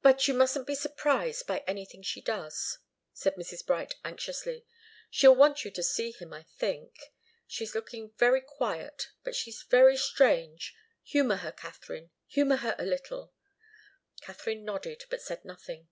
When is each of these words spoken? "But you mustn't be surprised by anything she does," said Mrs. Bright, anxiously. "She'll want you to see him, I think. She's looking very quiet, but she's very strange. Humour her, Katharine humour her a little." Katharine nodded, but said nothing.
"But 0.00 0.26
you 0.26 0.32
mustn't 0.32 0.66
be 0.66 0.74
surprised 0.74 1.46
by 1.46 1.62
anything 1.66 2.02
she 2.02 2.22
does," 2.22 2.78
said 3.12 3.34
Mrs. 3.34 3.66
Bright, 3.66 3.94
anxiously. 4.02 4.64
"She'll 5.10 5.34
want 5.36 5.62
you 5.62 5.70
to 5.72 5.82
see 5.82 6.12
him, 6.12 6.32
I 6.32 6.44
think. 6.44 7.12
She's 7.46 7.74
looking 7.74 8.12
very 8.16 8.40
quiet, 8.40 9.10
but 9.24 9.34
she's 9.36 9.62
very 9.64 9.98
strange. 9.98 10.74
Humour 11.02 11.36
her, 11.36 11.52
Katharine 11.52 12.12
humour 12.26 12.56
her 12.56 12.76
a 12.78 12.86
little." 12.86 13.34
Katharine 14.22 14.64
nodded, 14.64 15.04
but 15.10 15.20
said 15.20 15.44
nothing. 15.44 15.86